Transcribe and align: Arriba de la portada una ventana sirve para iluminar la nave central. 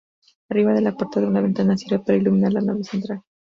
Arriba 0.49 0.73
de 0.73 0.81
la 0.81 0.93
portada 0.95 1.27
una 1.27 1.41
ventana 1.41 1.77
sirve 1.77 1.99
para 2.03 2.17
iluminar 2.17 2.53
la 2.53 2.61
nave 2.61 2.83
central. 2.83 3.21